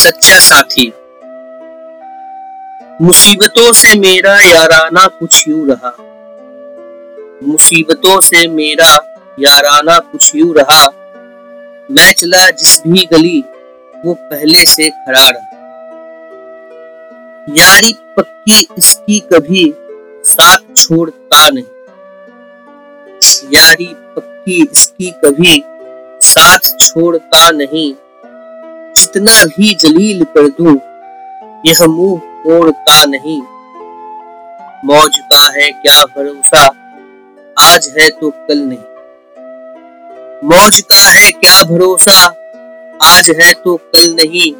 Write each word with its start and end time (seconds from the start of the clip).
सच्चा 0.00 0.38
साथी। 0.38 0.92
मुसीबतों 3.02 3.72
से 3.72 3.98
मेरा 3.98 4.40
याराना 4.40 5.06
कुछ 5.06 5.48
यूँ 5.48 5.68
रहा। 5.68 5.96
मुसीबतों 7.42 8.20
से 8.20 8.46
मेरा 8.48 9.16
याराना 9.40 9.98
कुछ 9.98 10.34
यूँ 10.34 10.54
रहा। 10.54 10.84
मैं 11.90 12.12
चला 12.12 12.50
जिस 12.50 12.82
भी 12.86 13.08
गली, 13.12 13.44
वो 14.04 14.14
पहले 14.14 14.64
से 14.64 14.90
खड़ा 14.90 15.28
रहा। 15.28 15.46
यारी 17.56 17.94
पक्की 18.16 18.66
इसकी 18.78 19.18
कभी 19.20 19.74
साथ 20.24 20.76
छोड़ता 20.76 21.50
नहीं। 21.50 21.64
यारी 23.52 23.94
पक्की 23.94 24.68
इसकी 24.72 25.10
कभी 25.10 25.62
साथ 26.20 26.78
छोड़ता 26.80 27.50
नहीं। 27.50 27.94
जितना 29.00 29.44
भी 29.44 29.74
जलील 29.74 30.24
कर 30.24 30.48
दूँ, 30.48 30.74
यह 31.66 31.86
मुँह 31.86 32.18
तोड़ता 32.18 33.04
नहीं। 33.06 33.40
मौज 34.84 35.18
का 35.18 35.52
है 35.56 35.70
क्या 35.70 36.04
भरोसा? 36.04 36.66
आज 37.58 37.94
है 37.98 38.08
तो 38.08 38.30
कल 38.30 38.58
नहीं। 38.58 38.78
मौज 40.44 40.80
का 40.80 41.10
है 41.12 41.30
क्या 41.30 41.62
भरोसा? 41.64 42.26
आज 43.02 43.30
है 43.30 43.52
तो 43.52 43.76
कल 43.76 44.14
नहीं। 44.14 44.52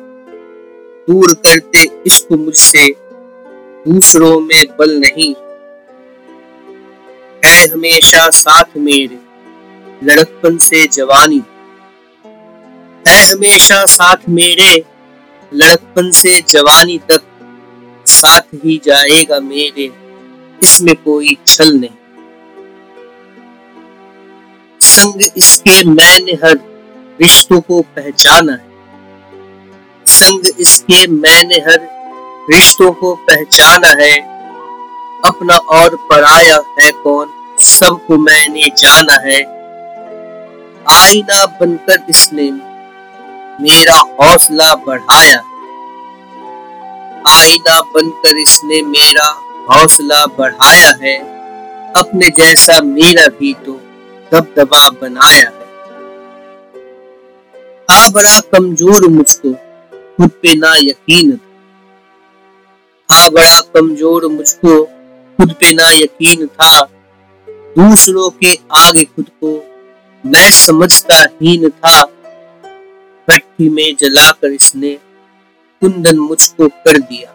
दूर 1.11 1.35
करते 1.35 1.87
इश्क 2.07 2.33
मुझसे, 2.33 2.89
दूसरों 3.89 4.41
में 4.41 4.65
बल 4.79 4.99
नहीं। 4.99 5.35
है 7.45 7.67
हमेशा 7.67 8.31
साथ 8.31 8.77
मेरे, 8.77 9.19
लड़कपन 10.05 10.59
से 10.59 10.87
जवानी। 10.87 11.43
है 13.09 13.33
हमेशा 13.33 13.85
साथ 13.85 14.29
मेरे 14.29 14.85
लड़कपन 15.55 16.11
से 16.11 16.41
जवानी 16.41 16.99
तक 16.99 17.23
साथ 18.07 18.55
ही 18.55 18.81
जाएगा 18.85 19.41
मेरे, 19.41 19.91
इसमें 20.63 20.95
कोई 20.95 21.37
छल 21.47 21.73
नहीं। 21.73 21.91
संग 24.81 25.23
इसके 25.37 25.85
मैंने 25.85 26.33
हर 26.33 26.59
रिश्तों 27.21 27.61
को 27.61 27.81
पहचाना 27.83 28.53
है। 28.53 28.69
संग 30.07 30.43
इसके 30.61 31.07
मैंने 31.07 31.55
हर 31.55 31.89
रिश्तों 32.51 32.93
को 32.93 33.15
पहचाना 33.15 33.89
है। 33.89 34.19
अपना 35.25 35.57
और 35.57 35.97
पराया 35.97 36.63
है 36.81 36.91
कौन, 36.93 37.31
सबको 37.59 38.17
मैंने 38.19 38.69
जाना 38.77 39.19
है। 39.25 39.41
आईना 40.89 41.45
बनकर 41.47 42.05
इसने 42.09 42.51
मेरा 43.61 43.95
हौसला 43.95 44.75
बढ़ाया। 44.75 45.39
आईना 47.29 47.81
बनकर 47.81 48.37
इसने 48.37 48.83
मेरा 48.83 49.27
हौसला 49.71 50.27
बढ़ाया 50.27 50.93
है। 51.03 51.19
अपने 51.93 52.29
जैसा 52.29 52.81
मेरा 52.81 53.27
भी 53.27 53.53
तो 53.55 53.73
दबदबा 54.33 54.89
बनाया 54.91 55.49
है। 55.49 55.59
बड़ा 58.11 58.41
कमज़ोर 58.41 59.09
मुझको, 59.09 59.53
खुद 60.17 60.31
पे 60.43 60.55
ना 60.55 60.75
यकीन। 60.77 61.37
था 63.09 63.29
बड़ा 63.29 63.61
कमज़ोर 63.61 64.27
मुझको, 64.27 64.85
खुद 65.39 65.53
पे 65.53 65.75
ना 65.75 65.91
यकीन 65.91 66.47
था। 66.47 66.83
दूसरों 67.79 68.31
के 68.31 68.55
आगे 68.73 69.05
खुद 69.05 69.27
को 69.45 69.53
मैं 70.25 70.51
समझता 70.51 71.23
हीन 71.43 71.69
था। 71.69 72.01
भट्टी 73.31 73.69
में 73.69 73.97
जलाकर 73.97 74.53
इसने 74.53 74.95
कुंदन 75.81 76.19
मुझको 76.19 76.69
कर 76.69 76.99
दिया। 76.99 77.31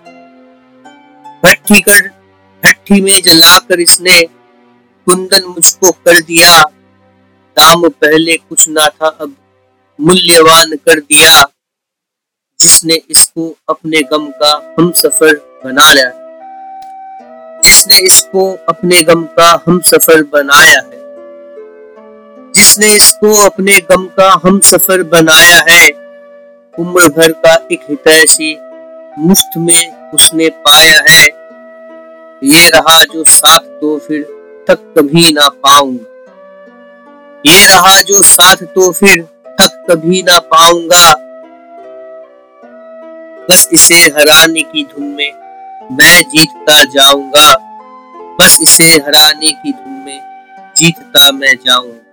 भट्टी 1.43 1.81
कर 1.81 2.07
भट्टी 2.63 3.01
में 3.01 3.21
जलाकर 3.21 3.79
इसने 3.79 4.21
कुंदन 5.05 5.43
मुझको 5.43 5.91
कर 5.91 6.21
दिया। 6.21 6.63
दाम 7.57 7.89
पहले 7.89 8.37
कुछ 8.37 8.69
ना 8.69 8.87
था, 8.87 9.07
अब 9.07 9.35
मूल्यवान 10.01 10.75
कर 10.75 10.99
दिया, 10.99 11.45
जिसने 12.59 13.01
इसको 13.09 13.57
अपने 13.69 14.01
गम 14.03 14.27
का 14.27 14.75
हम 14.79 14.91
सफ़र 14.91 15.61
बना 15.65 15.93
लिया। 15.93 16.11
जिसने 17.61 17.97
इसको 17.97 18.57
अपने 18.69 19.01
गम 19.01 19.23
का 19.23 19.63
हम 19.67 19.79
सफ़र 19.81 20.23
बनाया 20.23 20.81
है। 20.81 20.94
जिसने 22.75 22.95
इसको 22.95 23.29
अपने 23.39 23.73
गम 23.89 24.05
का 24.17 24.27
हम 24.43 24.59
सफ़र 24.59 25.01
बनाया 25.03 25.59
है, 25.67 25.89
उम्र 26.73 27.09
भर 27.09 27.31
का 27.43 27.53
एक 27.71 27.85
हितैषी 27.89 28.51
मुफ़्त 29.19 29.57
में 29.57 30.11
उसने 30.13 30.49
पाया 30.65 30.99
है। 31.07 31.23
ये 32.43 32.69
रहा 32.69 33.03
जो 33.03 33.23
साथ 33.23 33.69
तो 33.79 33.97
फिर 33.97 34.21
तक 34.67 34.93
कभी 34.97 35.31
ना 35.33 35.47
पाऊँगा। 35.63 36.11
ये 37.45 37.65
रहा 37.67 38.01
जो 38.01 38.21
साथ 38.25 38.65
तो 38.75 38.91
फिर 38.91 39.21
तक 39.61 39.83
कभी 39.89 40.21
ना 40.23 40.39
पाऊँगा। 40.51 41.13
बस 43.49 43.67
इसे 43.73 44.05
हराने 44.17 44.63
की 44.63 44.83
धुन 44.85 45.05
में 45.09 45.31
मैं 45.91 46.21
जीतता 46.29 46.83
जाऊँगा। 46.93 47.53
बस 48.39 48.57
इसे 48.61 48.95
हराने 48.97 49.51
की 49.53 49.71
धुन 49.71 50.01
में 50.05 50.19
जीतता 50.77 51.31
मैं 51.31 51.55
जाऊँगा। 51.57 52.04